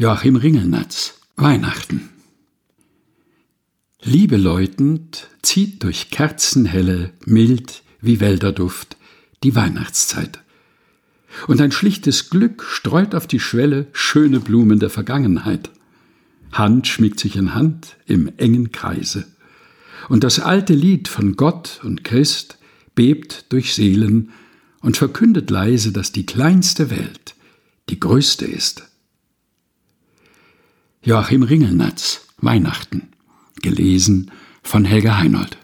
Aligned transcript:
Joachim 0.00 0.36
Ringelnatz 0.36 1.18
Weihnachten 1.34 2.08
Liebe 4.00 4.36
läutend 4.36 5.26
zieht 5.42 5.82
durch 5.82 6.12
kerzenhelle, 6.12 7.10
mild 7.24 7.82
wie 8.00 8.20
Wälderduft 8.20 8.96
die 9.42 9.56
Weihnachtszeit. 9.56 10.38
Und 11.48 11.60
ein 11.60 11.72
schlichtes 11.72 12.30
Glück 12.30 12.62
streut 12.62 13.12
auf 13.16 13.26
die 13.26 13.40
Schwelle 13.40 13.88
schöne 13.92 14.38
Blumen 14.38 14.78
der 14.78 14.90
Vergangenheit. 14.90 15.70
Hand 16.52 16.86
schmiegt 16.86 17.18
sich 17.18 17.34
in 17.34 17.56
Hand 17.56 17.96
im 18.06 18.30
engen 18.36 18.70
Kreise. 18.70 19.26
Und 20.08 20.22
das 20.22 20.38
alte 20.38 20.74
Lied 20.74 21.08
von 21.08 21.34
Gott 21.34 21.80
und 21.82 22.04
Christ 22.04 22.58
bebt 22.94 23.46
durch 23.48 23.74
Seelen 23.74 24.30
und 24.80 24.96
verkündet 24.96 25.50
leise, 25.50 25.90
dass 25.90 26.12
die 26.12 26.24
kleinste 26.24 26.88
Welt 26.90 27.34
die 27.88 27.98
größte 27.98 28.44
ist. 28.44 28.87
Joachim 31.08 31.42
Ringelnatz 31.42 32.26
Weihnachten. 32.36 33.08
Gelesen 33.62 34.30
von 34.62 34.84
Helga 34.84 35.16
Heinold 35.16 35.56